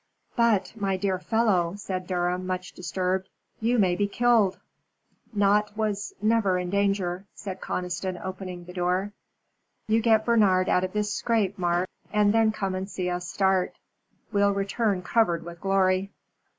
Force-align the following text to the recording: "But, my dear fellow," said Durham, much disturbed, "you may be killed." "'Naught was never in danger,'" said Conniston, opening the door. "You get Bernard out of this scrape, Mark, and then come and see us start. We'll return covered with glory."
"But, 0.35 0.73
my 0.75 0.97
dear 0.97 1.19
fellow," 1.19 1.75
said 1.75 2.07
Durham, 2.07 2.47
much 2.47 2.71
disturbed, 2.73 3.29
"you 3.59 3.77
may 3.77 3.95
be 3.95 4.07
killed." 4.07 4.59
"'Naught 5.31 5.77
was 5.77 6.15
never 6.19 6.57
in 6.57 6.71
danger,'" 6.71 7.25
said 7.35 7.61
Conniston, 7.61 8.17
opening 8.17 8.65
the 8.65 8.73
door. 8.73 9.11
"You 9.87 10.01
get 10.01 10.25
Bernard 10.25 10.69
out 10.69 10.83
of 10.83 10.93
this 10.93 11.13
scrape, 11.13 11.55
Mark, 11.59 11.87
and 12.11 12.33
then 12.33 12.51
come 12.51 12.73
and 12.73 12.89
see 12.89 13.11
us 13.11 13.29
start. 13.29 13.75
We'll 14.31 14.55
return 14.55 15.03
covered 15.03 15.43
with 15.45 15.61
glory." 15.61 16.09